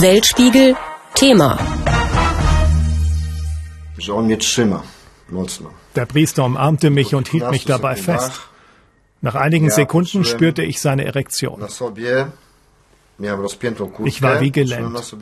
[0.00, 0.76] Weltspiegel
[1.14, 1.58] Thema.
[5.94, 8.40] Der Priester umarmte mich und hielt mich dabei fest.
[9.20, 11.62] Nach einigen Sekunden spürte ich seine Erektion.
[14.04, 15.14] Ich war wie gelähmt.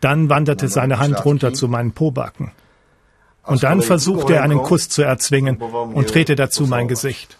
[0.00, 2.52] Dann wanderte seine Hand runter zu meinen Pobacken.
[3.44, 7.38] Und dann versuchte er einen Kuss zu erzwingen und drehte dazu mein Gesicht.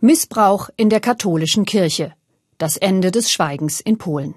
[0.00, 2.12] Missbrauch in der katholischen Kirche.
[2.56, 4.36] Das Ende des Schweigens in Polen.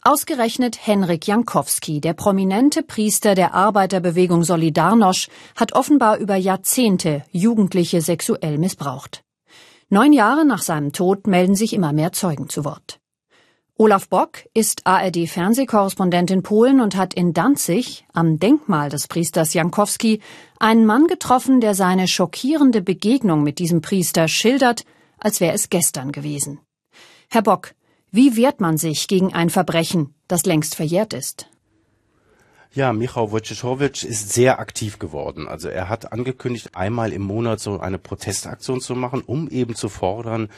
[0.00, 8.56] Ausgerechnet Henrik Jankowski, der prominente Priester der Arbeiterbewegung Solidarność, hat offenbar über Jahrzehnte Jugendliche sexuell
[8.56, 9.22] missbraucht.
[9.90, 12.99] Neun Jahre nach seinem Tod melden sich immer mehr Zeugen zu Wort.
[13.80, 20.20] Olaf Bock ist ARD-Fernsehkorrespondent in Polen und hat in Danzig, am Denkmal des Priesters Jankowski,
[20.58, 24.84] einen Mann getroffen, der seine schockierende Begegnung mit diesem Priester schildert,
[25.18, 26.60] als wäre es gestern gewesen.
[27.30, 27.74] Herr Bock,
[28.10, 31.48] wie wehrt man sich gegen ein Verbrechen, das längst verjährt ist?
[32.72, 35.48] Ja, Michał Wojciechowicz ist sehr aktiv geworden.
[35.48, 39.88] Also er hat angekündigt, einmal im Monat so eine Protestaktion zu machen, um eben zu
[39.88, 40.50] fordern,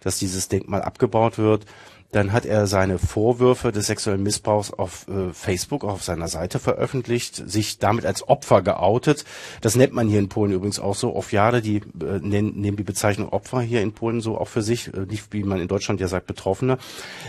[0.00, 1.66] dass dieses Denkmal abgebaut wird.
[2.12, 7.36] Dann hat er seine Vorwürfe des sexuellen Missbrauchs auf äh, Facebook, auf seiner Seite veröffentlicht,
[7.48, 9.24] sich damit als Opfer geoutet.
[9.60, 11.14] Das nennt man hier in Polen übrigens auch so.
[11.14, 15.06] Ofiare, die äh, nehmen, die Bezeichnung Opfer hier in Polen so auch für sich, äh,
[15.08, 16.78] nicht wie man in Deutschland ja sagt, Betroffene.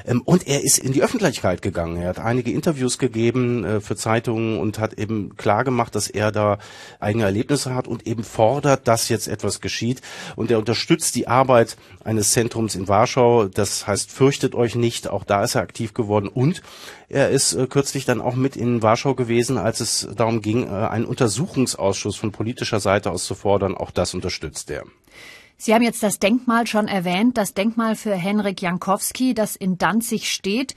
[0.08, 1.98] Ähm, und er ist in die Öffentlichkeit gegangen.
[1.98, 6.32] Er hat einige Interviews gegeben äh, für Zeitungen und hat eben klar gemacht, dass er
[6.32, 6.58] da
[7.00, 10.02] eigene Erlebnisse hat und eben fordert, dass jetzt etwas geschieht.
[10.36, 13.46] Und er unterstützt die Arbeit eines Zentrums in Warschau.
[13.46, 15.08] Das heißt, fürchtet euch nicht.
[15.08, 16.28] Auch da ist er aktiv geworden.
[16.28, 16.62] Und
[17.10, 20.70] er ist äh, kürzlich dann auch mit in Warschau gewesen, als es darum ging, äh,
[20.70, 23.76] einen Untersuchungsausschuss von politischer Seite aus zu fordern.
[23.76, 24.84] Auch das unterstützt er.
[25.58, 30.32] Sie haben jetzt das Denkmal schon erwähnt, das Denkmal für Henrik Jankowski, das in Danzig
[30.32, 30.74] steht.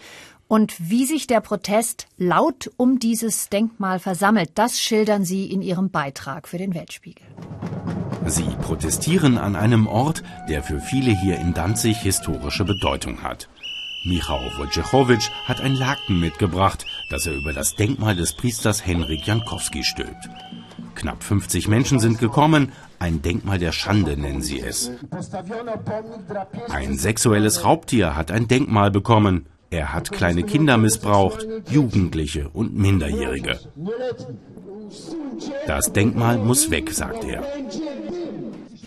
[0.47, 5.91] Und wie sich der Protest laut um dieses Denkmal versammelt, das schildern Sie in Ihrem
[5.91, 7.27] Beitrag für den Weltspiegel.
[8.27, 13.49] Sie protestieren an einem Ort, der für viele hier in Danzig historische Bedeutung hat.
[14.05, 19.85] Michał Wojciechowicz hat ein Laken mitgebracht, das er über das Denkmal des Priesters Henrik Jankowski
[19.85, 20.29] stülpt.
[20.95, 24.91] Knapp 50 Menschen sind gekommen, ein Denkmal der Schande nennen sie es.
[26.71, 29.47] Ein sexuelles Raubtier hat ein Denkmal bekommen.
[29.75, 33.59] Er hat kleine Kinder missbraucht, Jugendliche und Minderjährige.
[35.67, 37.43] Das Denkmal muss weg, sagt er.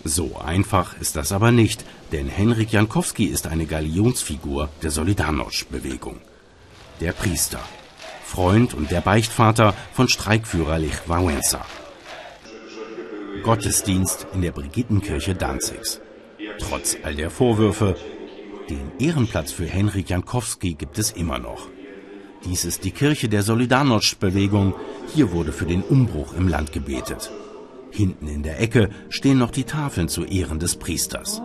[0.06, 1.84] So einfach ist das aber nicht,
[2.14, 6.22] denn Henrik Jankowski ist eine Galionsfigur der Solidarność-Bewegung.
[7.02, 7.60] Der Priester,
[8.24, 11.66] Freund und der Beichtvater von Streikführer Lech Wałęsa.
[13.44, 16.00] Gottesdienst in der Brigittenkirche Danzigs.
[16.60, 17.98] Trotz all der Vorwürfe,
[18.70, 21.68] den Ehrenplatz für Henrik Jankowski gibt es immer noch.
[22.46, 24.74] Dies ist die Kirche der Solidarność-Bewegung.
[25.14, 27.32] Hier wurde für den Umbruch im Land gebetet.
[27.92, 31.42] Hinten in der Ecke stehen noch die Tafeln zu Ehren des Priesters.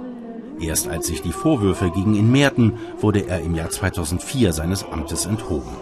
[0.60, 5.27] Erst als sich die Vorwürfe gegen ihn mehrten, wurde er im Jahr 2004 seines Amtes
[5.27, 5.72] enthoben.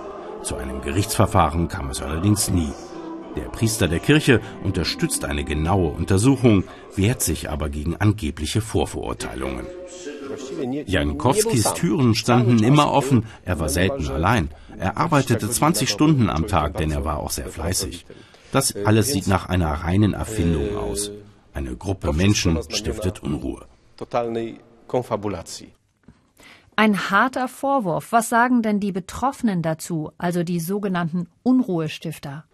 [0.43, 2.73] Zu einem Gerichtsverfahren kam es allerdings nie.
[3.37, 6.65] Der Priester der Kirche unterstützt eine genaue Untersuchung,
[6.97, 9.67] wehrt sich aber gegen angebliche Vorverurteilungen.
[10.87, 14.51] Jankowskis Türen standen immer offen, er war selten allein.
[14.79, 18.07] Er arbeitete 20 Stunden am Tag, denn er war auch sehr fleißig.
[18.53, 21.11] Das alles sieht nach einer reinen Erfindung aus.
[21.53, 23.67] Eine Gruppe Menschen stiftet Unruhe.
[26.77, 28.13] Ein harter Vorwurf.
[28.13, 32.45] Was sagen denn die Betroffenen dazu, also die sogenannten Unruhestifter?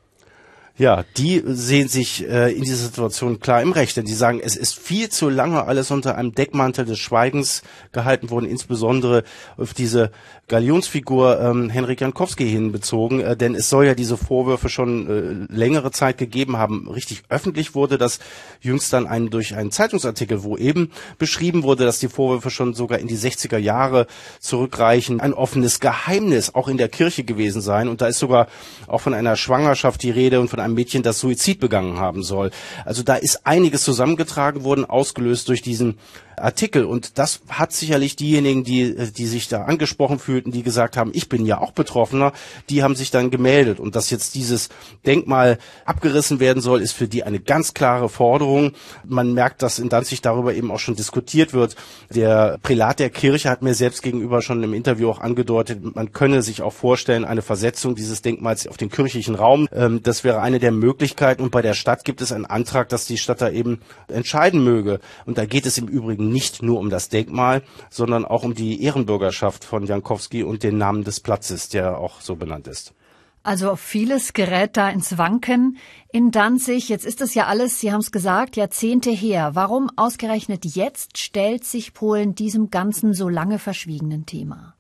[0.79, 4.57] Ja, die sehen sich äh, in dieser Situation klar im Recht, denn die sagen, es
[4.57, 9.25] ist viel zu lange alles unter einem Deckmantel des Schweigens gehalten worden, insbesondere
[9.57, 10.11] auf diese
[10.49, 15.93] Galionsfigur ähm, Henrik Jankowski hinbezogen, äh, denn es soll ja diese Vorwürfe schon äh, längere
[15.93, 16.89] Zeit gegeben haben.
[16.89, 18.19] Richtig öffentlich wurde das
[18.61, 22.99] jüngst dann ein, durch einen Zeitungsartikel, wo eben beschrieben wurde, dass die Vorwürfe schon sogar
[22.99, 24.07] in die 60er Jahre
[24.41, 28.47] zurückreichen, ein offenes Geheimnis auch in der Kirche gewesen sein und da ist sogar
[28.87, 32.51] auch von einer Schwangerschaft die Rede und von einem Mädchen, das Suizid begangen haben soll.
[32.85, 35.99] Also da ist einiges zusammengetragen worden, ausgelöst durch diesen
[36.39, 36.85] Artikel.
[36.85, 41.29] Und das hat sicherlich diejenigen, die, die sich da angesprochen fühlten, die gesagt haben, ich
[41.29, 42.33] bin ja auch Betroffener,
[42.69, 43.79] die haben sich dann gemeldet.
[43.79, 44.69] Und dass jetzt dieses
[45.07, 48.73] Denkmal abgerissen werden soll, ist für die eine ganz klare Forderung.
[49.05, 51.77] Man merkt, dass in Danzig darüber eben auch schon diskutiert wird.
[52.13, 56.43] Der Prälat der Kirche hat mir selbst gegenüber schon im Interview auch angedeutet, man könne
[56.43, 59.69] sich auch vorstellen, eine Versetzung dieses Denkmals auf den kirchlichen Raum.
[59.73, 62.89] Ähm, das wäre eine eine der Möglichkeiten und bei der Stadt gibt es einen Antrag,
[62.89, 65.01] dass die Stadt da eben entscheiden möge.
[65.27, 68.83] Und da geht es im Übrigen nicht nur um das Denkmal, sondern auch um die
[68.83, 72.95] Ehrenbürgerschaft von Jankowski und den Namen des Platzes, der auch so benannt ist.
[73.43, 75.79] Also vieles gerät da ins Wanken
[76.11, 76.89] in Danzig.
[76.89, 79.51] Jetzt ist es ja alles, Sie haben es gesagt, Jahrzehnte her.
[79.55, 84.76] Warum ausgerechnet jetzt stellt sich Polen diesem ganzen so lange verschwiegenen Thema?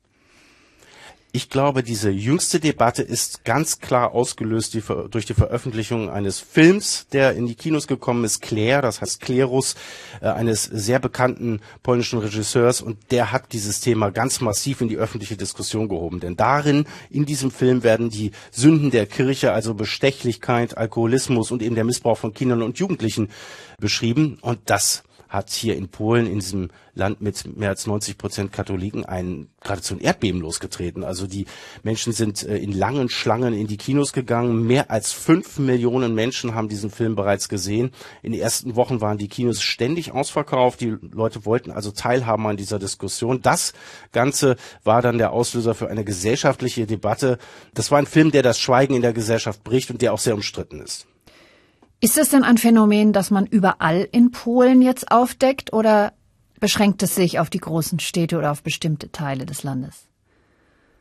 [1.36, 7.08] Ich glaube, diese jüngste Debatte ist ganz klar ausgelöst die, durch die Veröffentlichung eines Films,
[7.12, 9.74] der in die Kinos gekommen ist, Claire, das heißt Klerus,
[10.22, 14.96] äh, eines sehr bekannten polnischen Regisseurs und der hat dieses Thema ganz massiv in die
[14.96, 16.20] öffentliche Diskussion gehoben.
[16.20, 21.74] Denn darin, in diesem Film werden die Sünden der Kirche, also Bestechlichkeit, Alkoholismus und eben
[21.74, 23.28] der Missbrauch von Kindern und Jugendlichen
[23.78, 28.52] beschrieben und das hat hier in Polen, in diesem Land mit mehr als 90 Prozent
[28.52, 31.04] Katholiken, ein geradezu ein Erdbeben losgetreten.
[31.04, 31.46] Also die
[31.82, 34.66] Menschen sind äh, in langen Schlangen in die Kinos gegangen.
[34.66, 37.90] Mehr als fünf Millionen Menschen haben diesen Film bereits gesehen.
[38.22, 40.80] In den ersten Wochen waren die Kinos ständig ausverkauft.
[40.80, 43.42] Die Leute wollten also teilhaben an dieser Diskussion.
[43.42, 43.72] Das
[44.12, 47.38] Ganze war dann der Auslöser für eine gesellschaftliche Debatte.
[47.74, 50.34] Das war ein Film, der das Schweigen in der Gesellschaft bricht und der auch sehr
[50.34, 51.06] umstritten ist.
[52.00, 56.12] Ist es denn ein Phänomen, das man überall in Polen jetzt aufdeckt oder
[56.60, 60.06] beschränkt es sich auf die großen Städte oder auf bestimmte Teile des Landes?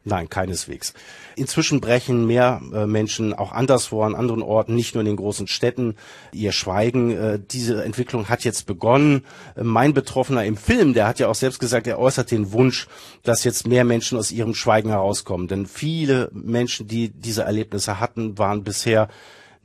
[0.07, 0.93] Nein, keineswegs.
[1.35, 5.47] Inzwischen brechen mehr äh, Menschen auch anderswo an anderen Orten, nicht nur in den großen
[5.47, 5.95] Städten,
[6.31, 7.09] ihr Schweigen.
[7.09, 9.25] Äh, diese Entwicklung hat jetzt begonnen.
[9.55, 12.87] Äh, mein Betroffener im Film, der hat ja auch selbst gesagt, er äußert den Wunsch,
[13.23, 15.47] dass jetzt mehr Menschen aus ihrem Schweigen herauskommen.
[15.47, 19.09] Denn viele Menschen, die diese Erlebnisse hatten, waren bisher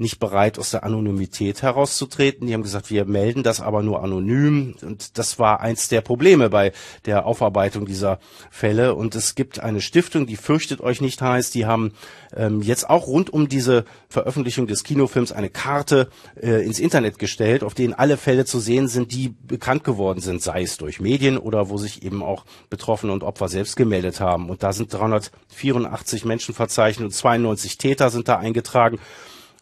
[0.00, 2.46] nicht bereit, aus der Anonymität herauszutreten.
[2.46, 4.74] Die haben gesagt, wir melden das aber nur anonym.
[4.82, 6.72] Und das war eins der Probleme bei
[7.04, 8.18] der Aufarbeitung dieser
[8.50, 8.94] Fälle.
[8.94, 11.54] Und es gibt eine Stiftung, die fürchtet euch nicht heißt.
[11.54, 11.92] Die haben
[12.34, 16.08] ähm, jetzt auch rund um diese Veröffentlichung des Kinofilms eine Karte
[16.40, 20.42] äh, ins Internet gestellt, auf denen alle Fälle zu sehen sind, die bekannt geworden sind,
[20.42, 24.48] sei es durch Medien oder wo sich eben auch Betroffene und Opfer selbst gemeldet haben.
[24.48, 28.98] Und da sind 384 Menschen verzeichnet und 92 Täter sind da eingetragen.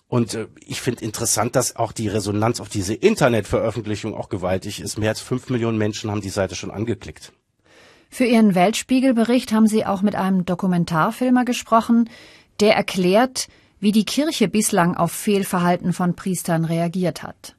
[0.08, 4.98] Und äh, ich finde interessant, dass auch die Resonanz auf diese Internetveröffentlichung auch gewaltig ist.
[4.98, 7.32] Mehr als fünf Millionen Menschen haben die Seite schon angeklickt.
[8.10, 12.08] Für Ihren Weltspiegelbericht haben Sie auch mit einem Dokumentarfilmer gesprochen,
[12.60, 13.48] der erklärt,
[13.80, 17.54] wie die Kirche bislang auf Fehlverhalten von Priestern reagiert hat.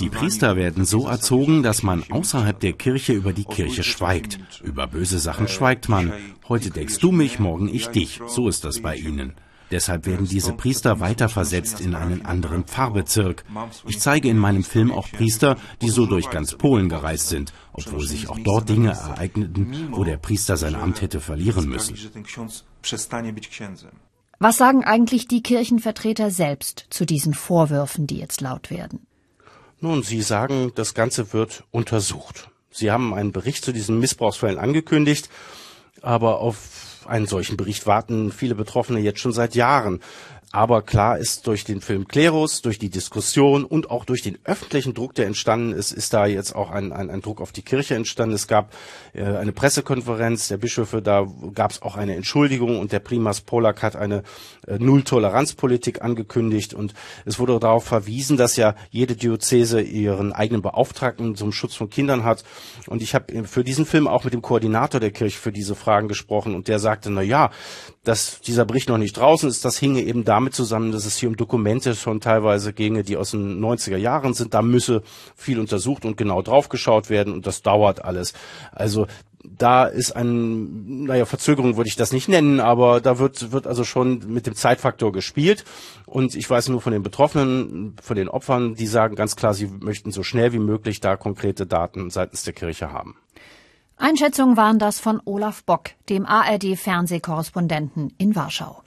[0.00, 4.38] Die Priester werden so erzogen, dass man außerhalb der Kirche über die Kirche schweigt.
[4.62, 6.12] Über böse Sachen schweigt man.
[6.48, 8.20] Heute deckst du mich, morgen ich dich.
[8.28, 9.34] So ist das bei ihnen.
[9.72, 13.42] Deshalb werden diese Priester weiterversetzt in einen anderen Pfarrbezirk.
[13.88, 18.06] Ich zeige in meinem Film auch Priester, die so durch ganz Polen gereist sind, obwohl
[18.06, 21.96] sich auch dort Dinge ereigneten, wo der Priester sein Amt hätte verlieren müssen.
[24.38, 29.06] Was sagen eigentlich die Kirchenvertreter selbst zu diesen Vorwürfen, die jetzt laut werden?
[29.80, 32.50] Nun, sie sagen, das Ganze wird untersucht.
[32.70, 35.30] Sie haben einen Bericht zu diesen Missbrauchsfällen angekündigt,
[36.02, 40.00] aber auf einen solchen Bericht warten viele Betroffene jetzt schon seit Jahren.
[40.54, 44.92] Aber klar ist, durch den Film Klerus, durch die Diskussion und auch durch den öffentlichen
[44.92, 47.94] Druck, der entstanden ist, ist da jetzt auch ein, ein, ein Druck auf die Kirche
[47.94, 48.34] entstanden.
[48.34, 48.70] Es gab
[49.14, 53.82] äh, eine Pressekonferenz der Bischöfe, da gab es auch eine Entschuldigung und der Primas Polak
[53.82, 54.24] hat eine
[54.66, 56.92] äh, Null-Toleranz-Politik angekündigt und
[57.24, 62.24] es wurde darauf verwiesen, dass ja jede Diözese ihren eigenen Beauftragten zum Schutz von Kindern
[62.24, 62.44] hat.
[62.88, 66.08] Und ich habe für diesen Film auch mit dem Koordinator der Kirche für diese Fragen
[66.08, 67.50] gesprochen und der sagte, na ja,
[68.04, 71.28] dass dieser Bericht noch nicht draußen ist, das hinge eben damit zusammen, dass es hier
[71.28, 74.54] um Dokumente schon teilweise ginge, die aus den 90er Jahren sind.
[74.54, 75.02] Da müsse
[75.36, 78.32] viel untersucht und genau draufgeschaut werden und das dauert alles.
[78.72, 79.06] Also
[79.44, 83.84] da ist ein, naja, Verzögerung würde ich das nicht nennen, aber da wird, wird also
[83.84, 85.64] schon mit dem Zeitfaktor gespielt.
[86.06, 89.66] Und ich weiß nur von den Betroffenen, von den Opfern, die sagen ganz klar, sie
[89.80, 93.16] möchten so schnell wie möglich da konkrete Daten seitens der Kirche haben.
[94.02, 98.82] Einschätzungen waren das von Olaf Bock, dem ARD-Fernsehkorrespondenten in Warschau.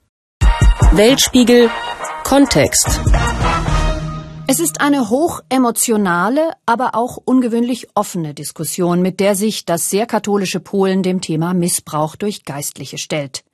[0.92, 1.70] Weltspiegel
[2.26, 3.00] Kontext.
[4.48, 10.06] Es ist eine hoch emotionale, aber auch ungewöhnlich offene Diskussion, mit der sich das sehr
[10.06, 13.46] katholische Polen dem Thema Missbrauch durch Geistliche stellt.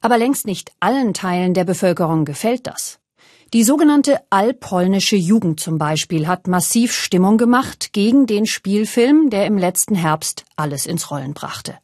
[0.00, 3.01] Aber längst nicht allen Teilen der Bevölkerung gefällt das.
[3.52, 9.58] Die sogenannte allpolnische Jugend zum Beispiel hat massiv Stimmung gemacht gegen den Spielfilm, der im
[9.58, 11.74] letzten Herbst alles ins Rollen brachte.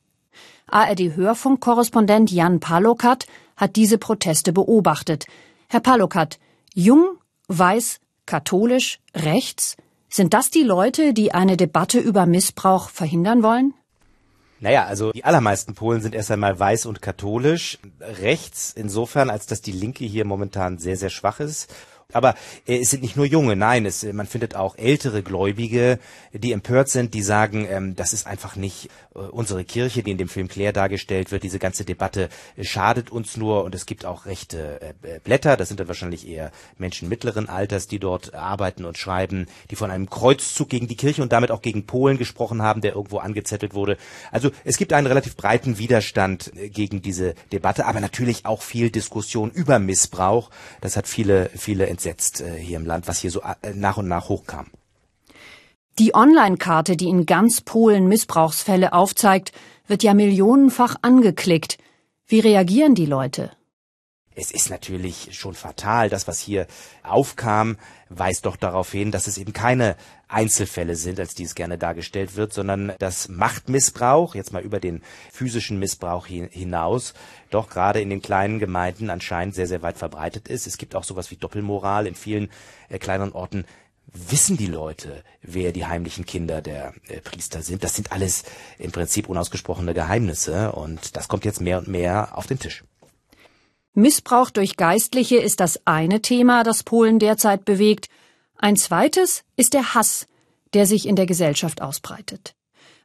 [0.68, 5.26] ARD-Hörfunk-Korrespondent Jan Palokat hat diese Proteste beobachtet.
[5.68, 6.38] Herr Palokat,
[6.72, 9.76] jung, weiß, katholisch, rechts,
[10.08, 13.74] sind das die Leute, die eine Debatte über Missbrauch verhindern wollen?
[14.60, 19.60] Naja, also die allermeisten Polen sind erst einmal weiß und katholisch, rechts insofern, als dass
[19.60, 21.72] die Linke hier momentan sehr, sehr schwach ist
[22.14, 22.36] Aber
[22.66, 25.98] äh, es sind nicht nur Junge, nein, es, man findet auch ältere Gläubige,
[26.32, 30.16] die empört sind, die sagen, ähm, das ist einfach nicht äh, unsere Kirche, die in
[30.16, 31.42] dem Film Claire dargestellt wird.
[31.42, 35.68] Diese ganze Debatte äh, schadet uns nur und es gibt auch rechte äh, Blätter, das
[35.68, 40.08] sind dann wahrscheinlich eher Menschen mittleren Alters, die dort arbeiten und schreiben, die von einem
[40.08, 43.98] Kreuzzug gegen die Kirche und damit auch gegen Polen gesprochen haben, der irgendwo angezettelt wurde.
[44.32, 48.88] Also es gibt einen relativ breiten Widerstand äh, gegen diese Debatte, aber natürlich auch viel
[48.88, 50.48] Diskussion über Missbrauch.
[50.80, 54.06] Das hat viele, viele entsetzt äh, hier im Land, was hier so äh, nach und
[54.06, 54.66] nach hochkam.
[55.98, 59.50] Die Online-Karte, die in ganz Polen Missbrauchsfälle aufzeigt,
[59.88, 61.78] wird ja millionenfach angeklickt.
[62.26, 63.50] Wie reagieren die Leute?
[64.38, 66.08] Es ist natürlich schon fatal.
[66.08, 66.68] Das, was hier
[67.02, 67.76] aufkam,
[68.08, 69.96] weist doch darauf hin, dass es eben keine
[70.28, 75.02] Einzelfälle sind, als dies gerne dargestellt wird, sondern dass Machtmissbrauch, jetzt mal über den
[75.32, 77.14] physischen Missbrauch hinaus,
[77.50, 80.68] doch gerade in den kleinen Gemeinden anscheinend sehr, sehr weit verbreitet ist.
[80.68, 82.48] Es gibt auch sowas wie Doppelmoral in vielen
[82.90, 83.64] äh, kleineren Orten.
[84.06, 87.82] Wissen die Leute, wer die heimlichen Kinder der äh, Priester sind?
[87.82, 88.44] Das sind alles
[88.78, 92.84] im Prinzip unausgesprochene Geheimnisse und das kommt jetzt mehr und mehr auf den Tisch.
[93.98, 98.08] Missbrauch durch Geistliche ist das eine Thema, das Polen derzeit bewegt.
[98.56, 100.28] Ein zweites ist der Hass,
[100.72, 102.54] der sich in der Gesellschaft ausbreitet.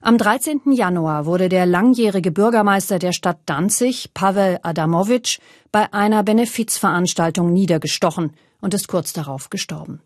[0.01, 0.71] Am 13.
[0.71, 5.39] Januar wurde der langjährige Bürgermeister der Stadt Danzig, Pavel Adamowitsch,
[5.71, 9.99] bei einer Benefizveranstaltung niedergestochen und ist kurz darauf gestorben.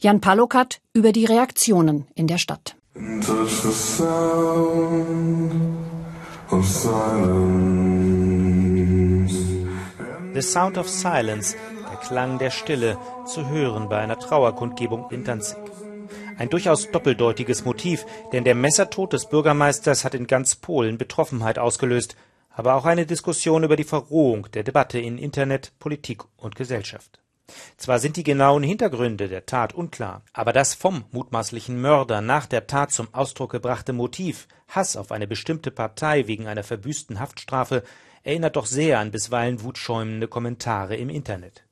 [0.00, 2.74] Jan Palokat über die Reaktionen in der Stadt.
[2.94, 5.52] The Sound
[6.50, 7.97] of Silence,
[10.40, 15.58] der Klang der Stille, zu hören bei einer Trauerkundgebung in Danzig.
[16.36, 22.16] Ein durchaus doppeldeutiges Motiv, denn der Messertod des Bürgermeisters hat in ganz Polen Betroffenheit ausgelöst,
[22.50, 27.20] aber auch eine Diskussion über die Verrohung der Debatte in Internet, Politik und Gesellschaft.
[27.76, 32.66] Zwar sind die genauen Hintergründe der Tat unklar, aber das vom mutmaßlichen Mörder nach der
[32.66, 37.82] Tat zum Ausdruck gebrachte Motiv, Hass auf eine bestimmte Partei wegen einer verbüßten Haftstrafe,
[38.22, 41.64] erinnert doch sehr an bisweilen wutschäumende Kommentare im Internet.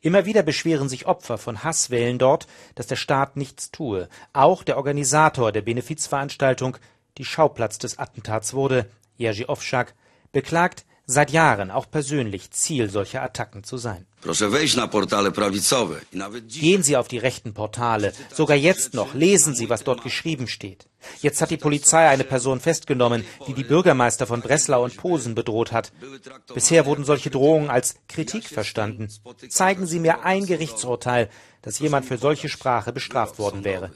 [0.00, 4.08] Immer wieder beschweren sich Opfer von Hasswellen dort, dass der Staat nichts tue.
[4.32, 6.76] Auch der Organisator der Benefizveranstaltung,
[7.18, 9.94] die Schauplatz des Attentats wurde, Jerzy Owczak,
[10.32, 14.06] beklagt, seit Jahren auch persönlich Ziel solcher Attacken zu sein.
[16.48, 18.12] Gehen Sie auf die rechten Portale.
[18.32, 20.86] Sogar jetzt noch lesen Sie, was dort geschrieben steht.
[21.20, 25.72] Jetzt hat die Polizei eine Person festgenommen, die die Bürgermeister von Breslau und Posen bedroht
[25.72, 25.92] hat.
[26.54, 29.08] Bisher wurden solche Drohungen als Kritik verstanden.
[29.48, 31.28] Zeigen Sie mir ein Gerichtsurteil,
[31.62, 33.90] dass jemand für solche Sprache bestraft worden wäre.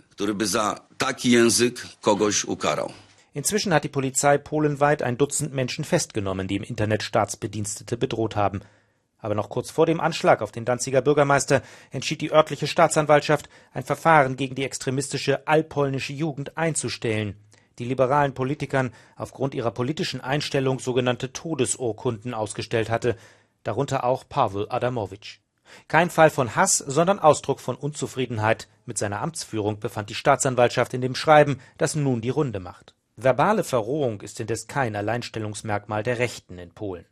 [3.36, 8.62] Inzwischen hat die Polizei polenweit ein Dutzend Menschen festgenommen, die im Internet Staatsbedienstete bedroht haben.
[9.18, 13.82] Aber noch kurz vor dem Anschlag auf den Danziger Bürgermeister entschied die örtliche Staatsanwaltschaft, ein
[13.82, 17.36] Verfahren gegen die extremistische allpolnische Jugend einzustellen,
[17.78, 23.18] die liberalen Politikern aufgrund ihrer politischen Einstellung sogenannte Todesurkunden ausgestellt hatte,
[23.64, 25.40] darunter auch Pavel Adamowitsch.
[25.88, 31.02] Kein Fall von Hass, sondern Ausdruck von Unzufriedenheit mit seiner Amtsführung befand die Staatsanwaltschaft in
[31.02, 32.95] dem Schreiben, das nun die Runde macht.
[33.18, 37.06] Verbale Verrohung ist indes kein Alleinstellungsmerkmal der Rechten in Polen.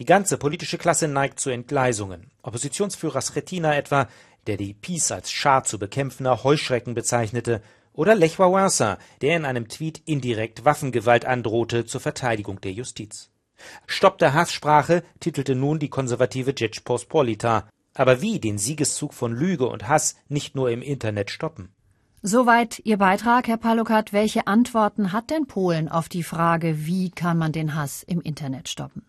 [0.00, 2.30] Die ganze politische Klasse neigt zu Entgleisungen.
[2.42, 4.06] Oppositionsführer Sretina etwa,
[4.46, 7.62] der die PiS als Schar zu bekämpfender Heuschrecken bezeichnete,
[7.94, 13.30] oder Lech Wałęsa, der in einem Tweet indirekt Waffengewalt androhte zur Verteidigung der Justiz.
[13.86, 17.68] Stopp der Hasssprache titelte nun die konservative Rzeczpospolita.
[17.94, 21.74] Aber wie den Siegeszug von Lüge und Hass nicht nur im Internet stoppen?
[22.28, 24.12] Soweit Ihr Beitrag, Herr Palokat.
[24.12, 28.68] Welche Antworten hat denn Polen auf die Frage, wie kann man den Hass im Internet
[28.68, 29.04] stoppen?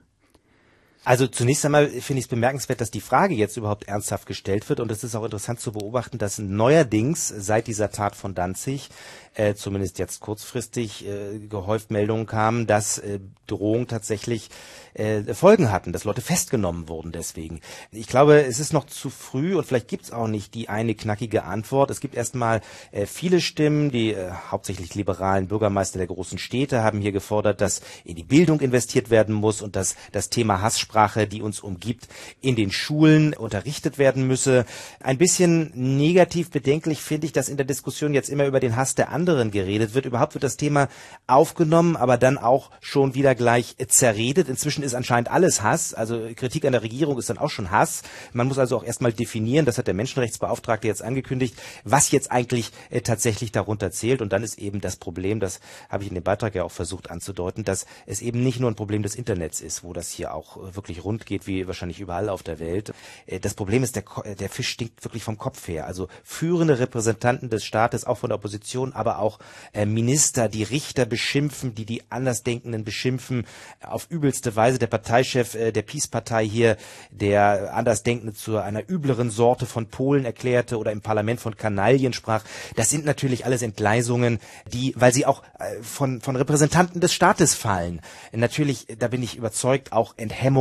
[1.08, 4.82] Also zunächst einmal finde ich es bemerkenswert, dass die Frage jetzt überhaupt ernsthaft gestellt wird
[4.82, 8.90] und es ist auch interessant zu beobachten, dass neuerdings seit dieser Tat von Danzig
[9.38, 14.50] äh, zumindest jetzt kurzfristig äh, gehäuft Meldungen kamen, dass äh, Drohungen tatsächlich
[14.96, 17.62] äh, Folgen hatten, dass Leute festgenommen wurden deswegen.
[17.92, 20.96] Ich glaube, es ist noch zu früh und vielleicht gibt es auch nicht die eine
[20.96, 21.92] knackige Antwort.
[21.92, 22.62] Es gibt erstmal
[22.92, 27.82] äh, viele Stimmen, die äh, hauptsächlich liberalen Bürgermeister der großen Städte haben hier gefordert, dass
[28.04, 30.97] in die Bildung investiert werden muss und dass das Thema Hasssprache,
[31.27, 32.08] die uns umgibt,
[32.42, 34.66] in den Schulen unterrichtet werden müsse.
[35.00, 38.96] Ein bisschen negativ bedenklich finde ich, dass in der Diskussion jetzt immer über den Hass
[38.96, 40.06] der anderen anderen geredet wird.
[40.06, 40.88] Überhaupt wird das Thema
[41.27, 44.48] aufgenommen, aber dann auch schon wieder gleich zerredet.
[44.48, 45.94] Inzwischen ist anscheinend alles Hass.
[45.94, 48.04] Also Kritik an der Regierung ist dann auch schon Hass.
[48.32, 52.72] Man muss also auch erstmal definieren, das hat der Menschenrechtsbeauftragte jetzt angekündigt, was jetzt eigentlich
[52.89, 54.22] äh, tatsächlich darunter zählt.
[54.22, 57.12] Und dann ist eben das Problem, das habe ich in dem Beitrag ja auch versucht
[57.12, 60.58] anzudeuten, dass es eben nicht nur ein Problem des Internets ist, wo das hier auch
[60.58, 62.94] äh, wirklich wirklich rund geht wie wahrscheinlich überall auf der Welt.
[63.25, 64.03] Äh, das Problem ist, der,
[64.39, 65.86] der Fisch stinkt wirklich vom Kopf her.
[65.86, 69.39] Also führende Repräsentanten des Staates, auch von der Opposition, aber auch
[69.74, 73.46] äh, Minister, die Richter beschimpfen, die die Andersdenkenden beschimpfen,
[73.82, 74.79] auf übelste Weise.
[74.79, 76.77] Der Parteichef äh, der Peace-Partei hier,
[77.12, 82.44] der Andersdenkende zu einer übleren Sorte von Polen erklärte oder im Parlament von Kanaillen sprach.
[82.75, 84.39] Das sind natürlich alles Entgleisungen,
[84.72, 85.44] die, weil sie auch
[85.82, 88.01] von, von Repräsentanten des Staates fallen,
[88.32, 90.13] natürlich, da bin ich überzeugt, auch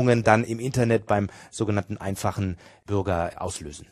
[0.07, 3.87] Enthemmungen dann im Internet beim sogenannten einfachen Bürger auslösen.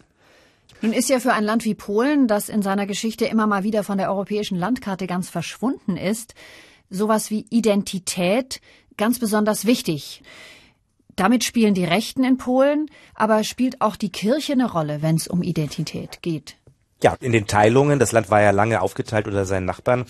[0.81, 3.85] Nun ist ja für ein Land wie Polen, das in seiner Geschichte immer mal wieder
[3.85, 6.35] von der europäischen Landkarte ganz verschwunden ist,
[6.91, 8.61] sowas wie Identität
[8.97, 10.23] ganz besonders wichtig.
[11.17, 15.29] Damit spielen die Rechten in Polen, aber spielt auch die Kirche eine Rolle, wenn es
[15.29, 16.57] um Identität geht.
[17.03, 20.07] Ja, in den Teilungen, das Land war ja lange aufgeteilt unter seinen Nachbarn,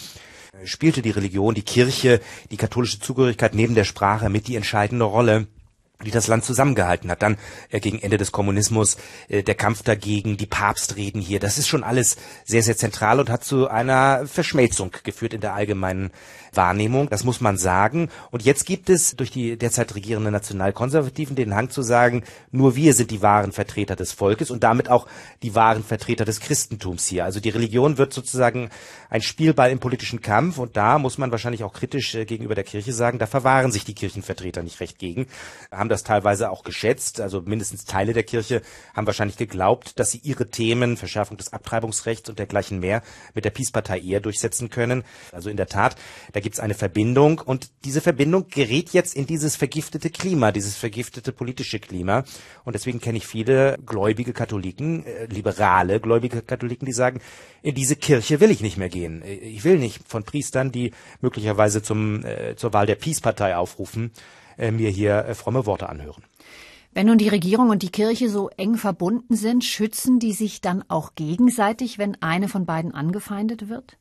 [0.65, 2.21] spielte die Religion, die Kirche,
[2.51, 5.47] die katholische Zugehörigkeit neben der Sprache mit die entscheidende Rolle
[6.03, 7.23] die das Land zusammengehalten hat.
[7.23, 7.37] Dann
[7.71, 8.97] äh, gegen Ende des Kommunismus,
[9.29, 11.39] äh, der Kampf dagegen, die Papstreden hier.
[11.39, 15.55] Das ist schon alles sehr, sehr zentral und hat zu einer Verschmelzung geführt in der
[15.55, 16.11] allgemeinen
[16.53, 17.09] Wahrnehmung.
[17.11, 18.09] Das muss man sagen.
[18.31, 22.95] Und jetzt gibt es durch die derzeit regierenden Nationalkonservativen den Hang zu sagen, nur wir
[22.95, 25.07] sind die wahren Vertreter des Volkes und damit auch
[25.43, 27.25] die wahren Vertreter des Christentums hier.
[27.25, 28.71] Also die Religion wird sozusagen
[29.11, 32.65] ein Spielball im politischen Kampf und da muss man wahrscheinlich auch kritisch äh, gegenüber der
[32.65, 35.27] Kirche sagen, da verwahren sich die Kirchenvertreter nicht recht gegen,
[35.89, 38.63] das teilweise auch geschätzt, also mindestens Teile der Kirche
[38.95, 43.03] haben wahrscheinlich geglaubt, dass sie ihre Themen, Verschärfung des Abtreibungsrechts und dergleichen mehr,
[43.35, 45.05] mit der Peace-Partei eher durchsetzen können.
[45.33, 45.97] Also in der Tat,
[46.33, 50.77] da gibt es eine Verbindung und diese Verbindung gerät jetzt in dieses vergiftete Klima, dieses
[50.77, 52.25] vergiftete politische Klima.
[52.65, 57.21] Und deswegen kenne ich viele gläubige Katholiken, äh, liberale gläubige Katholiken, die sagen,
[57.63, 59.23] in diese Kirche will ich nicht mehr gehen.
[59.25, 64.44] Ich will nicht von Priestern, die möglicherweise zum, äh, zur Wahl der Peace-Partei aufrufen, äh,
[64.59, 66.25] mir hier äh, fromme Worte anhören.
[66.93, 70.85] Wenn nun die Regierung und die Kirche so eng verbunden sind, schützen die sich dann
[70.87, 73.97] auch gegenseitig, wenn eine von beiden angefeindet wird?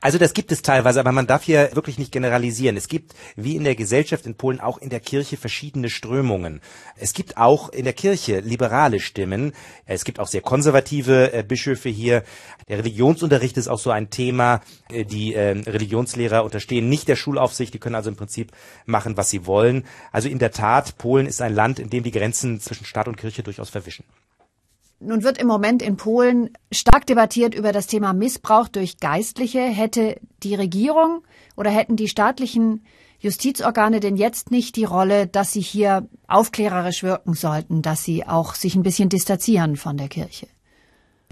[0.00, 2.76] Also das gibt es teilweise, aber man darf hier wirklich nicht generalisieren.
[2.76, 6.60] Es gibt, wie in der Gesellschaft in Polen, auch in der Kirche verschiedene Strömungen.
[6.96, 9.52] Es gibt auch in der Kirche liberale Stimmen.
[9.86, 12.22] Es gibt auch sehr konservative äh, Bischöfe hier.
[12.68, 14.60] Der Religionsunterricht ist auch so ein Thema.
[14.90, 17.72] Äh, die äh, Religionslehrer unterstehen nicht der Schulaufsicht.
[17.74, 18.52] Die können also im Prinzip
[18.86, 19.84] machen, was sie wollen.
[20.12, 23.16] Also in der Tat, Polen ist ein Land, in dem die Grenzen zwischen Staat und
[23.16, 24.04] Kirche durchaus verwischen.
[25.04, 29.60] Nun wird im Moment in Polen stark debattiert über das Thema Missbrauch durch Geistliche.
[29.60, 31.22] Hätte die Regierung
[31.56, 32.84] oder hätten die staatlichen
[33.18, 38.54] Justizorgane denn jetzt nicht die Rolle, dass sie hier aufklärerisch wirken sollten, dass sie auch
[38.54, 40.46] sich ein bisschen distanzieren von der Kirche?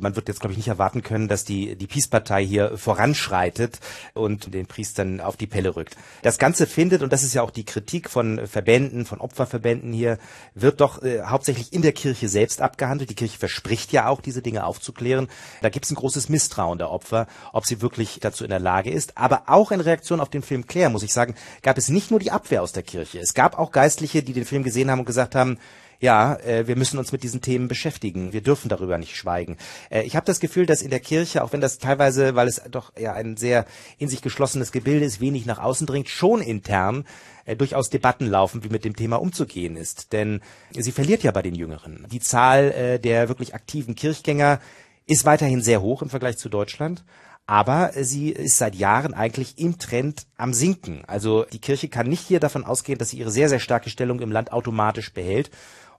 [0.03, 3.79] Man wird jetzt, glaube ich, nicht erwarten können, dass die, die Peace-Partei hier voranschreitet
[4.15, 5.97] und den Priestern auf die Pelle rückt.
[6.23, 10.19] Das Ganze findet, und das ist ja auch die Kritik von Verbänden, von Opferverbänden hier,
[10.55, 13.11] wird doch äh, hauptsächlich in der Kirche selbst abgehandelt.
[13.11, 15.29] Die Kirche verspricht ja auch, diese Dinge aufzuklären.
[15.61, 18.91] Da gibt es ein großes Misstrauen der Opfer, ob sie wirklich dazu in der Lage
[18.91, 19.17] ist.
[19.17, 22.19] Aber auch in Reaktion auf den Film Claire, muss ich sagen, gab es nicht nur
[22.19, 23.21] die Abwehr aus der Kirche.
[23.21, 25.59] Es gab auch Geistliche, die den Film gesehen haben und gesagt haben,
[26.03, 28.33] ja, äh, wir müssen uns mit diesen Themen beschäftigen.
[28.33, 29.57] Wir dürfen darüber nicht schweigen.
[29.89, 32.61] Äh, ich habe das Gefühl, dass in der Kirche, auch wenn das teilweise, weil es
[32.71, 33.67] doch ja ein sehr
[33.99, 37.05] in sich geschlossenes Gebilde ist, wenig nach außen dringt, schon intern
[37.45, 40.13] äh, durchaus Debatten laufen, wie mit dem Thema umzugehen ist.
[40.13, 40.41] Denn
[40.77, 42.05] sie verliert ja bei den Jüngeren.
[42.11, 44.59] Die Zahl äh, der wirklich aktiven Kirchgänger
[45.07, 47.05] ist weiterhin sehr hoch im Vergleich zu Deutschland.
[47.47, 51.05] Aber sie ist seit Jahren eigentlich im Trend am Sinken.
[51.07, 54.21] Also die Kirche kann nicht hier davon ausgehen, dass sie ihre sehr, sehr starke Stellung
[54.21, 55.51] im Land automatisch behält.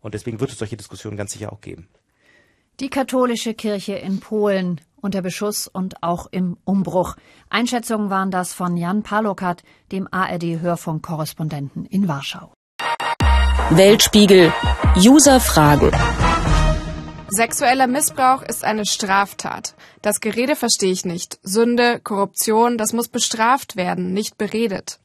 [0.04, 1.88] Und deswegen wird es solche Diskussionen ganz sicher auch geben.
[2.80, 7.16] Die katholische Kirche in Polen unter Beschuss und auch im Umbruch.
[7.50, 12.54] Einschätzungen waren das von Jan Palokat, dem ARD-Hörfunk-Korrespondenten in Warschau.
[13.70, 14.54] Weltspiegel.
[14.98, 15.92] User Fragen.
[17.30, 19.76] Sexueller Missbrauch ist eine Straftat.
[20.02, 21.39] Das Gerede verstehe ich nicht.
[21.44, 25.00] Sünde, Korruption, das muss bestraft werden, nicht beredet.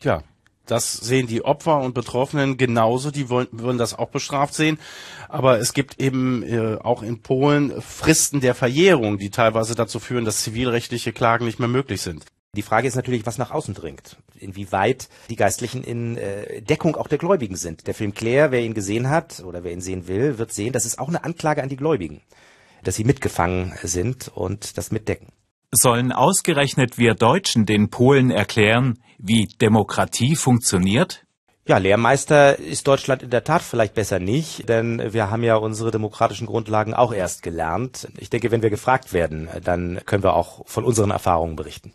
[0.00, 0.22] Tja,
[0.70, 3.10] das sehen die Opfer und Betroffenen genauso.
[3.10, 4.78] Die wollen, würden das auch bestraft sehen.
[5.28, 10.24] Aber es gibt eben äh, auch in Polen Fristen der Verjährung, die teilweise dazu führen,
[10.24, 12.24] dass zivilrechtliche Klagen nicht mehr möglich sind.
[12.56, 14.16] Die Frage ist natürlich, was nach außen dringt.
[14.36, 17.86] Inwieweit die Geistlichen in äh, Deckung auch der Gläubigen sind.
[17.86, 20.84] Der Film Claire, wer ihn gesehen hat oder wer ihn sehen will, wird sehen, das
[20.84, 22.22] ist auch eine Anklage an die Gläubigen.
[22.82, 25.28] Dass sie mitgefangen sind und das mitdecken.
[25.72, 31.24] Sollen ausgerechnet wir Deutschen den Polen erklären, wie Demokratie funktioniert?
[31.64, 35.92] Ja, Lehrmeister ist Deutschland in der Tat vielleicht besser nicht, denn wir haben ja unsere
[35.92, 38.08] demokratischen Grundlagen auch erst gelernt.
[38.18, 41.92] Ich denke, wenn wir gefragt werden, dann können wir auch von unseren Erfahrungen berichten.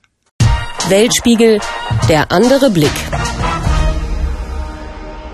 [0.87, 1.59] Weltspiegel,
[2.07, 2.93] der andere Blick.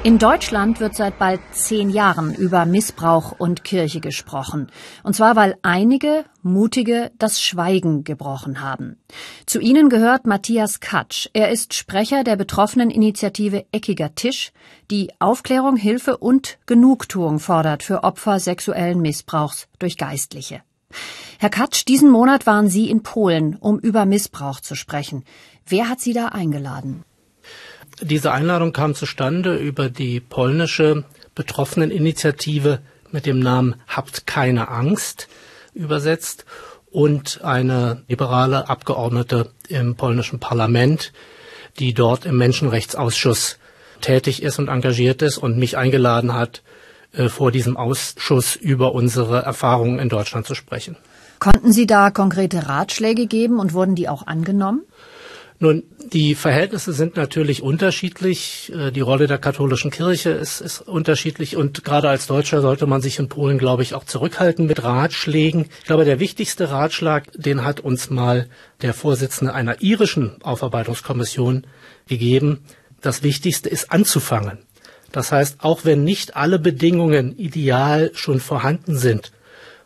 [0.04, 4.72] In Deutschland wird seit bald zehn Jahren über Missbrauch und Kirche gesprochen.
[5.04, 8.98] Und zwar, weil einige Mutige das Schweigen gebrochen haben.
[9.46, 11.30] Zu ihnen gehört Matthias Katsch.
[11.34, 14.52] Er ist Sprecher der betroffenen Initiative Eckiger Tisch,
[14.90, 20.64] die Aufklärung, Hilfe und Genugtuung fordert für Opfer sexuellen Missbrauchs durch Geistliche.
[21.38, 25.26] Herr Katsch, diesen Monat waren Sie in Polen, um über Missbrauch zu sprechen.
[25.68, 27.04] Wer hat Sie da eingeladen?
[28.02, 31.04] Diese Einladung kam zustande über die polnische
[31.36, 32.80] Betroffeneninitiative
[33.12, 35.28] mit dem Namen Habt keine Angst
[35.74, 36.46] übersetzt
[36.90, 41.14] und eine liberale Abgeordnete im polnischen Parlament,
[41.80, 43.58] die dort im Menschenrechtsausschuss
[44.02, 46.64] tätig ist und engagiert ist und mich eingeladen hat,
[47.14, 50.98] äh, vor diesem Ausschuss über unsere Erfahrungen in Deutschland zu sprechen.
[51.40, 54.82] Konnten Sie da konkrete Ratschläge geben und wurden die auch angenommen?
[55.63, 58.71] Nun, die Verhältnisse sind natürlich unterschiedlich.
[58.76, 63.00] Äh, die Rolle der katholischen Kirche ist, ist, unterschiedlich und gerade als Deutscher sollte man
[63.00, 65.67] sich in Polen, glaube ich, auch zurückhalten mit Ratschlägen.
[65.82, 68.47] Ich glaube, der wichtigste Ratschlag, den hat uns mal
[68.82, 71.67] der Vorsitzende einer irischen Aufarbeitungskommission
[72.08, 72.63] gegeben.
[73.00, 74.58] Das Wichtigste ist anzufangen.
[75.12, 79.32] Das heißt, auch wenn nicht alle Bedingungen ideal schon vorhanden sind,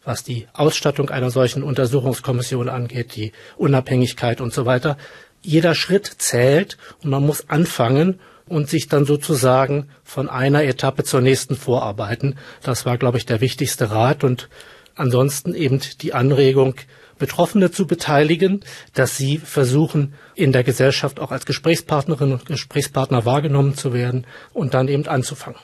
[0.05, 4.97] was die Ausstattung einer solchen Untersuchungskommission angeht, die Unabhängigkeit und so weiter,
[5.45, 11.21] jeder Schritt zählt und man muss anfangen und sich dann sozusagen von einer Etappe zur
[11.21, 12.38] nächsten vorarbeiten.
[12.62, 14.49] Das war, glaube ich, der wichtigste Rat und
[14.95, 16.75] ansonsten eben die Anregung,
[17.17, 18.62] Betroffene zu beteiligen,
[18.93, 24.73] dass sie versuchen, in der Gesellschaft auch als Gesprächspartnerin und Gesprächspartner wahrgenommen zu werden und
[24.73, 25.60] dann eben anzufangen.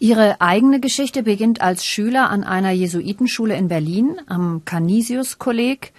[0.00, 5.92] Ihre eigene Geschichte beginnt als Schüler an einer Jesuitenschule in Berlin am Canisius-Kolleg.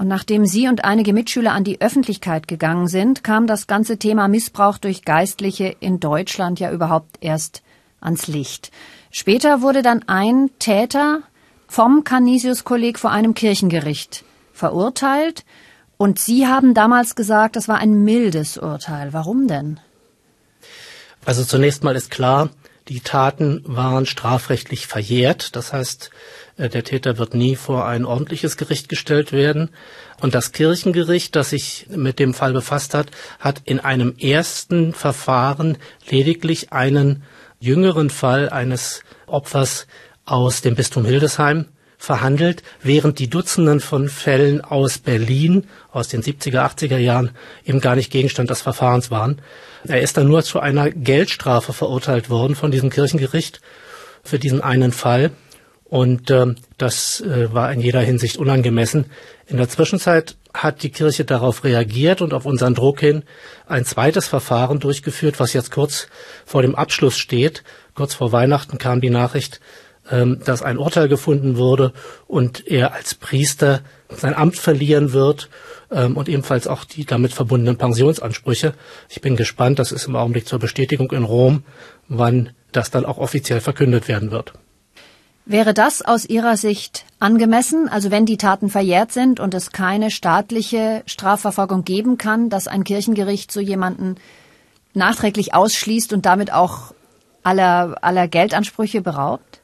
[0.00, 4.28] Und nachdem Sie und einige Mitschüler an die Öffentlichkeit gegangen sind, kam das ganze Thema
[4.28, 7.60] Missbrauch durch Geistliche in Deutschland ja überhaupt erst
[8.00, 8.72] ans Licht.
[9.10, 11.20] Später wurde dann ein Täter
[11.68, 15.44] vom Canisius-Kolleg vor einem Kirchengericht verurteilt.
[15.98, 19.12] Und Sie haben damals gesagt, das war ein mildes Urteil.
[19.12, 19.80] Warum denn?
[21.26, 22.48] Also zunächst mal ist klar,
[22.88, 25.54] die Taten waren strafrechtlich verjährt.
[25.56, 26.10] Das heißt,
[26.68, 29.70] der Täter wird nie vor ein ordentliches Gericht gestellt werden.
[30.20, 35.78] Und das Kirchengericht, das sich mit dem Fall befasst hat, hat in einem ersten Verfahren
[36.08, 37.22] lediglich einen
[37.58, 39.86] jüngeren Fall eines Opfers
[40.24, 41.66] aus dem Bistum Hildesheim
[42.00, 47.30] verhandelt, während die Dutzenden von Fällen aus Berlin aus den 70er, 80er Jahren
[47.64, 49.42] eben gar nicht Gegenstand des Verfahrens waren.
[49.86, 53.60] Er ist dann nur zu einer Geldstrafe verurteilt worden von diesem Kirchengericht
[54.24, 55.30] für diesen einen Fall.
[55.90, 59.06] Und äh, das äh, war in jeder Hinsicht unangemessen.
[59.48, 63.24] In der Zwischenzeit hat die Kirche darauf reagiert und auf unseren Druck hin
[63.66, 66.06] ein zweites Verfahren durchgeführt, was jetzt kurz
[66.46, 67.64] vor dem Abschluss steht.
[67.96, 69.60] Kurz vor Weihnachten kam die Nachricht,
[70.12, 71.92] ähm, dass ein Urteil gefunden wurde
[72.28, 75.48] und er als Priester sein Amt verlieren wird
[75.90, 78.74] ähm, und ebenfalls auch die damit verbundenen Pensionsansprüche.
[79.08, 81.64] Ich bin gespannt, das ist im Augenblick zur Bestätigung in Rom,
[82.06, 84.52] wann das dann auch offiziell verkündet werden wird.
[85.46, 90.10] Wäre das aus Ihrer Sicht angemessen, also wenn die Taten verjährt sind und es keine
[90.10, 94.16] staatliche Strafverfolgung geben kann, dass ein Kirchengericht so jemanden
[94.94, 96.94] nachträglich ausschließt und damit auch
[97.42, 99.59] aller, aller Geldansprüche beraubt?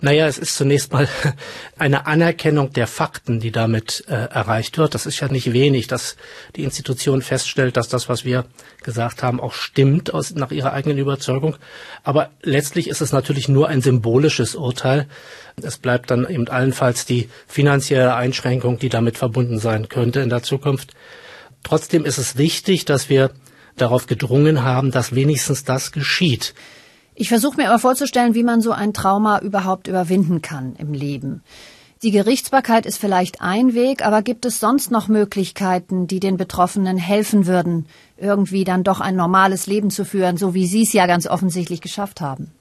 [0.00, 1.08] Naja, es ist zunächst mal
[1.78, 4.94] eine Anerkennung der Fakten, die damit äh, erreicht wird.
[4.94, 6.16] Das ist ja nicht wenig, dass
[6.56, 8.44] die Institution feststellt, dass das, was wir
[8.82, 11.56] gesagt haben, auch stimmt aus, nach ihrer eigenen Überzeugung.
[12.02, 15.06] Aber letztlich ist es natürlich nur ein symbolisches Urteil.
[15.62, 20.42] Es bleibt dann eben allenfalls die finanzielle Einschränkung, die damit verbunden sein könnte in der
[20.42, 20.94] Zukunft.
[21.62, 23.30] Trotzdem ist es wichtig, dass wir
[23.76, 26.54] darauf gedrungen haben, dass wenigstens das geschieht.
[27.14, 31.42] Ich versuche mir aber vorzustellen, wie man so ein Trauma überhaupt überwinden kann im Leben.
[32.02, 36.98] Die Gerichtsbarkeit ist vielleicht ein Weg, aber gibt es sonst noch Möglichkeiten, die den Betroffenen
[36.98, 37.86] helfen würden,
[38.18, 41.80] irgendwie dann doch ein normales Leben zu führen, so wie Sie es ja ganz offensichtlich
[41.80, 42.52] geschafft haben?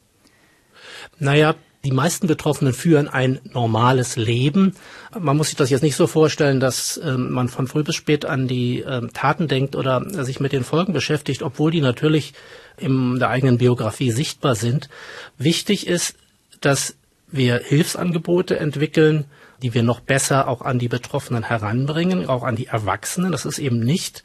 [1.20, 4.76] Naja, die meisten Betroffenen führen ein normales Leben.
[5.20, 8.24] Man muss sich das jetzt nicht so vorstellen, dass ähm, man von früh bis spät
[8.24, 12.34] an die ähm, Taten denkt oder sich mit den Folgen beschäftigt, obwohl die natürlich
[12.78, 14.90] in der eigenen Biografie sichtbar sind.
[15.38, 16.16] Wichtig ist,
[16.62, 16.96] dass
[17.32, 19.26] wir Hilfsangebote entwickeln,
[19.62, 23.32] die wir noch besser auch an die Betroffenen heranbringen, auch an die Erwachsenen.
[23.32, 24.24] Das ist eben nicht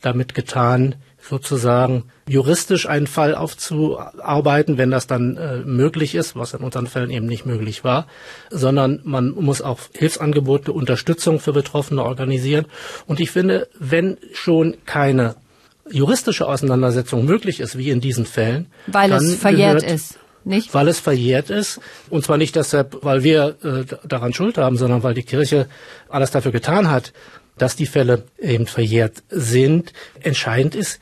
[0.00, 6.60] damit getan, sozusagen juristisch einen Fall aufzuarbeiten, wenn das dann äh, möglich ist, was in
[6.60, 8.06] unseren Fällen eben nicht möglich war,
[8.50, 12.66] sondern man muss auch Hilfsangebote, Unterstützung für Betroffene organisieren.
[13.06, 15.36] Und ich finde, wenn schon keine
[15.90, 20.18] juristische Auseinandersetzung möglich ist, wie in diesen Fällen, weil es verjährt ist.
[20.44, 20.72] Nicht?
[20.72, 21.80] Weil es verjährt ist.
[22.08, 25.68] Und zwar nicht deshalb, weil wir äh, daran Schuld haben, sondern weil die Kirche
[26.08, 27.12] alles dafür getan hat,
[27.58, 29.92] dass die Fälle eben verjährt sind.
[30.20, 31.00] Entscheidend ist,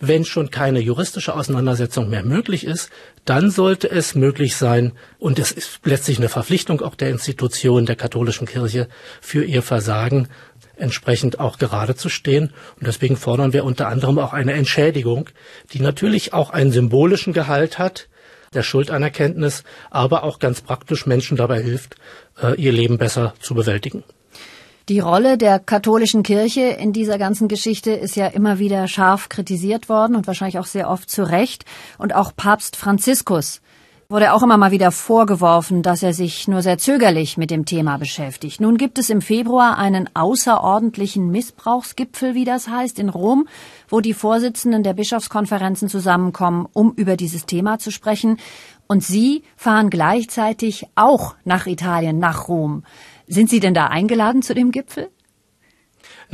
[0.00, 2.90] wenn schon keine juristische Auseinandersetzung mehr möglich ist,
[3.24, 7.96] dann sollte es möglich sein, und es ist letztlich eine Verpflichtung auch der Institution der
[7.96, 8.88] katholischen Kirche
[9.20, 10.28] für ihr Versagen,
[10.76, 12.52] entsprechend auch gerade zu stehen.
[12.78, 15.28] Und deswegen fordern wir unter anderem auch eine Entschädigung,
[15.72, 18.08] die natürlich auch einen symbolischen Gehalt hat,
[18.54, 21.96] der Schuldanerkenntnis, aber auch ganz praktisch Menschen dabei hilft,
[22.42, 24.04] äh, ihr Leben besser zu bewältigen.
[24.90, 29.88] Die Rolle der katholischen Kirche in dieser ganzen Geschichte ist ja immer wieder scharf kritisiert
[29.88, 31.64] worden und wahrscheinlich auch sehr oft zu Recht.
[31.96, 33.62] Und auch Papst Franziskus
[34.08, 37.96] wurde auch immer mal wieder vorgeworfen, dass er sich nur sehr zögerlich mit dem Thema
[37.96, 38.60] beschäftigt.
[38.60, 43.48] Nun gibt es im Februar einen außerordentlichen Missbrauchsgipfel, wie das heißt, in Rom,
[43.88, 48.38] wo die Vorsitzenden der Bischofskonferenzen zusammenkommen, um über dieses Thema zu sprechen.
[48.86, 52.84] Und Sie fahren gleichzeitig auch nach Italien, nach Rom.
[53.26, 55.08] Sind Sie denn da eingeladen zu dem Gipfel?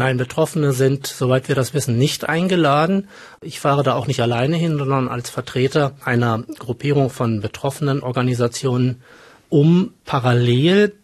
[0.00, 3.08] Nein, Betroffene sind, soweit wir das wissen, nicht eingeladen.
[3.42, 9.02] Ich fahre da auch nicht alleine hin, sondern als Vertreter einer Gruppierung von betroffenen Organisationen,
[9.50, 10.94] um parallel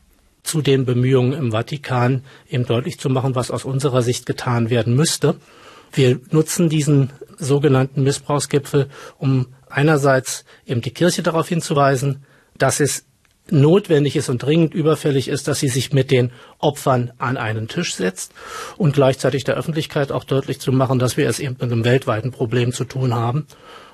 [0.45, 4.95] zu den Bemühungen im Vatikan eben deutlich zu machen, was aus unserer Sicht getan werden
[4.97, 5.35] müsste.
[5.93, 12.25] Wir nutzen diesen sogenannten Missbrauchsgipfel, um einerseits eben die Kirche darauf hinzuweisen,
[12.57, 13.05] dass es
[13.51, 17.95] notwendig ist und dringend überfällig ist, dass sie sich mit den Opfern an einen Tisch
[17.95, 18.33] setzt
[18.77, 22.33] und gleichzeitig der Öffentlichkeit auch deutlich zu machen, dass wir es eben mit einem weltweiten
[22.33, 23.47] Problem zu tun haben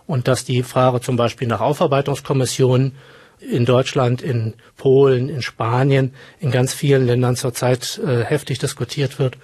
[0.06, 2.92] und dass die Frage zum Beispiel nach Aufarbeitungskommissionen
[3.40, 9.36] in Deutschland, in Polen, in Spanien, in ganz vielen Ländern zurzeit äh, heftig diskutiert wird.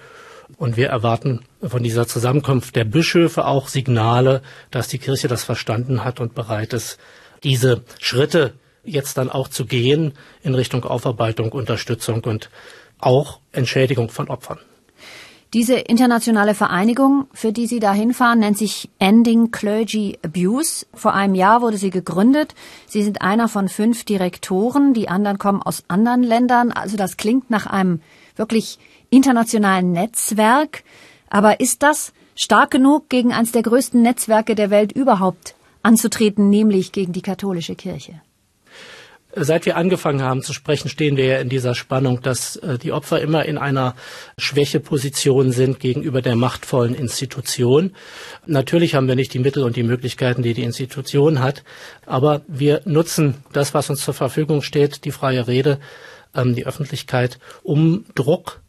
[0.57, 4.41] Und wir erwarten von dieser Zusammenkunft der Bischöfe auch Signale,
[4.71, 6.97] dass die Kirche das verstanden hat und bereit ist,
[7.43, 12.49] diese Schritte jetzt dann auch zu gehen in Richtung Aufarbeitung, Unterstützung und
[12.99, 14.59] auch Entschädigung von Opfern.
[15.53, 20.85] Diese internationale Vereinigung, für die Sie da hinfahren, nennt sich Ending Clergy Abuse.
[20.93, 22.53] Vor einem Jahr wurde sie gegründet.
[22.85, 24.93] Sie sind einer von fünf Direktoren.
[24.93, 26.71] Die anderen kommen aus anderen Ländern.
[26.71, 27.99] Also das klingt nach einem
[28.35, 28.77] wirklich
[29.09, 30.83] internationalen Netzwerk.
[31.31, 36.91] Aber ist das stark genug, gegen eines der größten Netzwerke der Welt überhaupt anzutreten, nämlich
[36.91, 38.21] gegen die katholische Kirche?
[39.35, 42.91] Seit wir angefangen haben zu sprechen, stehen wir ja in dieser Spannung, dass äh, die
[42.91, 43.95] Opfer immer in einer
[44.39, 47.93] Schwächeposition sind gegenüber der machtvollen Institution.
[48.47, 51.63] Natürlich haben wir nicht die Mittel und die Möglichkeiten, die die Institution hat,
[52.07, 55.79] aber wir nutzen das, was uns zur Verfügung steht, die freie Rede,
[56.33, 58.61] ähm, die Öffentlichkeit, um Druck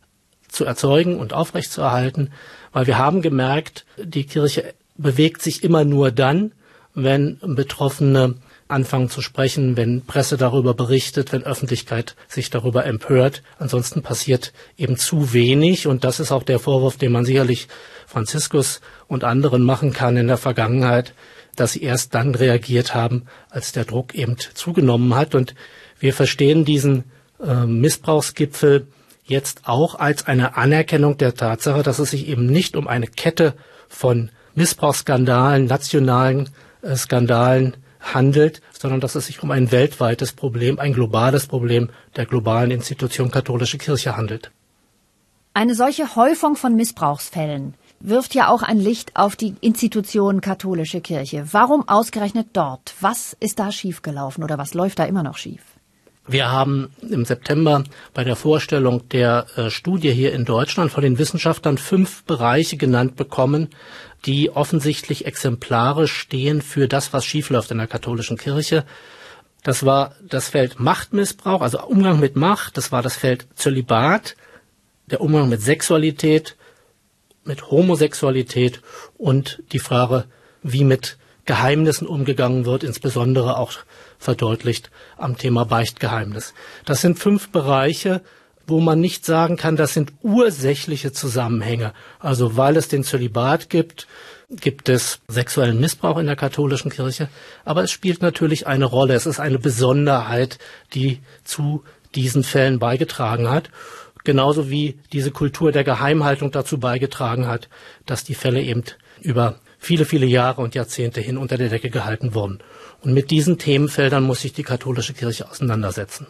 [0.46, 2.32] zu erzeugen und aufrechtzuerhalten,
[2.72, 6.52] weil wir haben gemerkt, die Kirche bewegt sich immer nur dann,
[6.94, 8.34] wenn Betroffene
[8.70, 13.42] anfangen zu sprechen, wenn Presse darüber berichtet, wenn Öffentlichkeit sich darüber empört.
[13.58, 15.86] Ansonsten passiert eben zu wenig.
[15.86, 17.68] Und das ist auch der Vorwurf, den man sicherlich
[18.06, 21.14] Franziskus und anderen machen kann in der Vergangenheit,
[21.56, 25.34] dass sie erst dann reagiert haben, als der Druck eben zugenommen hat.
[25.34, 25.54] Und
[25.98, 27.04] wir verstehen diesen
[27.44, 28.86] äh, Missbrauchsgipfel
[29.24, 33.54] jetzt auch als eine Anerkennung der Tatsache, dass es sich eben nicht um eine Kette
[33.88, 36.50] von Missbrauchsskandalen, nationalen
[36.82, 42.26] äh, Skandalen handelt, sondern dass es sich um ein weltweites Problem, ein globales Problem der
[42.26, 44.50] globalen Institution katholische Kirche handelt.
[45.52, 51.44] Eine solche Häufung von Missbrauchsfällen wirft ja auch ein Licht auf die Institution katholische Kirche.
[51.52, 52.94] Warum ausgerechnet dort?
[53.00, 55.62] Was ist da schiefgelaufen oder was läuft da immer noch schief?
[56.26, 57.82] Wir haben im September
[58.14, 63.16] bei der Vorstellung der äh, Studie hier in Deutschland von den Wissenschaftlern fünf Bereiche genannt
[63.16, 63.70] bekommen,
[64.26, 68.84] die offensichtlich exemplarisch stehen für das, was schiefläuft in der katholischen Kirche.
[69.62, 72.76] Das war das Feld Machtmissbrauch, also Umgang mit Macht.
[72.76, 74.36] Das war das Feld Zölibat,
[75.10, 76.56] der Umgang mit Sexualität,
[77.44, 78.82] mit Homosexualität
[79.16, 80.24] und die Frage,
[80.62, 83.72] wie mit Geheimnissen umgegangen wird, insbesondere auch
[84.18, 86.54] verdeutlicht am Thema Beichtgeheimnis.
[86.84, 88.20] Das sind fünf Bereiche,
[88.70, 91.92] wo man nicht sagen kann, das sind ursächliche Zusammenhänge.
[92.18, 94.06] Also weil es den Zölibat gibt,
[94.48, 97.28] gibt es sexuellen Missbrauch in der katholischen Kirche,
[97.64, 99.14] aber es spielt natürlich eine Rolle.
[99.14, 100.58] Es ist eine Besonderheit,
[100.94, 103.70] die zu diesen Fällen beigetragen hat,
[104.24, 107.68] genauso wie diese Kultur der Geheimhaltung dazu beigetragen hat,
[108.06, 108.84] dass die Fälle eben
[109.20, 112.58] über viele, viele Jahre und Jahrzehnte hin unter der Decke gehalten wurden.
[113.02, 116.26] Und mit diesen Themenfeldern muss sich die katholische Kirche auseinandersetzen.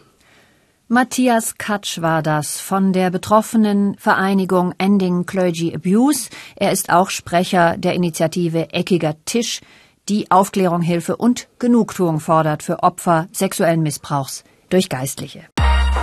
[0.93, 6.29] Matthias Katsch war das von der betroffenen Vereinigung Ending Clergy Abuse.
[6.57, 9.61] Er ist auch Sprecher der Initiative Eckiger Tisch,
[10.09, 15.45] die Aufklärung, Hilfe und Genugtuung fordert für Opfer sexuellen Missbrauchs durch Geistliche.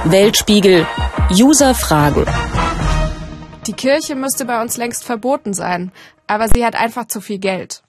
[0.04, 0.86] Weltspiegel
[1.32, 2.24] User Fragen.
[3.66, 5.92] Die Kirche müsste bei uns längst verboten sein,
[6.26, 7.82] aber sie hat einfach zu viel Geld.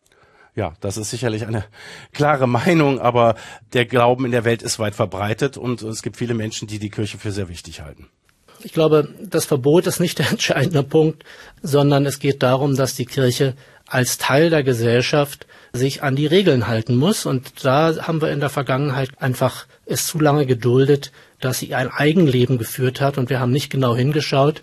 [0.60, 1.64] Ja, das ist sicherlich eine
[2.12, 3.36] klare Meinung, aber
[3.72, 6.90] der Glauben in der Welt ist weit verbreitet und es gibt viele Menschen, die die
[6.90, 8.10] Kirche für sehr wichtig halten.
[8.62, 11.24] Ich glaube, das Verbot ist nicht der entscheidende Punkt,
[11.62, 13.56] sondern es geht darum, dass die Kirche
[13.88, 17.26] als Teil der Gesellschaft sich an die Regeln halten muss.
[17.26, 21.90] Und da haben wir in der Vergangenheit einfach es zu lange geduldet, dass sie ein
[21.90, 24.62] Eigenleben geführt hat und wir haben nicht genau hingeschaut.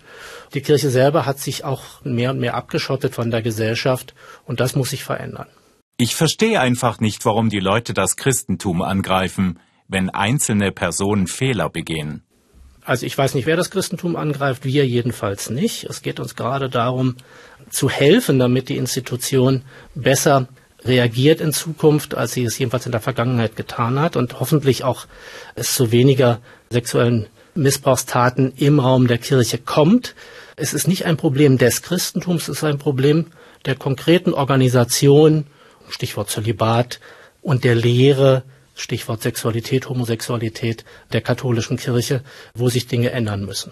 [0.53, 4.13] Die Kirche selber hat sich auch mehr und mehr abgeschottet von der Gesellschaft
[4.45, 5.47] und das muss sich verändern.
[5.99, 9.57] Ich verstehe einfach nicht, warum die Leute das Christentum angreifen,
[9.87, 12.21] wenn einzelne Personen Fehler begehen.
[12.85, 15.85] Also ich weiß nicht, wer das Christentum angreift, wir jedenfalls nicht.
[15.85, 17.15] Es geht uns gerade darum,
[17.71, 19.63] zu helfen, damit die Institution
[19.95, 20.47] besser
[20.85, 25.07] reagiert in Zukunft, als sie es jedenfalls in der Vergangenheit getan hat und hoffentlich auch
[25.55, 30.13] es zu weniger sexuellen Missbrauchstaten im Raum der Kirche kommt.
[30.57, 33.25] Es ist nicht ein Problem des Christentums, es ist ein Problem
[33.65, 35.47] der konkreten Organisation
[35.89, 36.99] Stichwort Zölibat,
[37.41, 38.43] und der Lehre,
[38.75, 42.21] Stichwort Sexualität, Homosexualität der katholischen Kirche,
[42.53, 43.71] wo sich Dinge ändern müssen.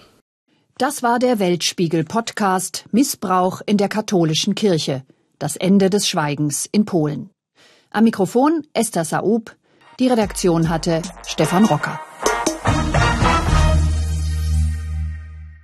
[0.78, 5.04] Das war der Weltspiegel-Podcast Missbrauch in der katholischen Kirche.
[5.39, 7.30] Das Ende des Schweigens in Polen.
[7.91, 9.56] Am Mikrofon Esther Saub.
[9.99, 11.99] Die Redaktion hatte Stefan Rocker.